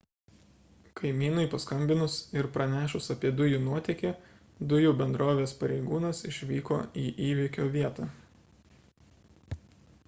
kaimynui 0.99 1.43
paskambinus 1.51 2.15
ir 2.37 2.47
pranešus 2.55 3.09
apie 3.15 3.31
dujų 3.41 3.59
nuotėkį 3.67 4.13
dujų 4.73 4.95
bendrovės 5.03 5.55
pareigūnas 5.61 6.25
išvyko 6.33 6.81
į 7.05 7.07
įvyko 7.29 7.71
vietą 7.79 8.11